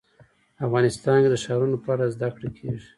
افغانستان 0.65 1.17
کې 1.23 1.29
د 1.31 1.35
ښارونو 1.43 1.77
په 1.83 1.89
اړه 1.93 2.05
زده 2.15 2.27
کړه 2.35 2.49
کېږي. 2.57 2.87